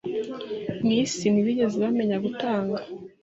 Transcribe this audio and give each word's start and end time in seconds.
Mwisi 0.83 1.25
ntibigeze 1.29 1.75
bamenya 1.83 2.17
gutanga 2.25 2.77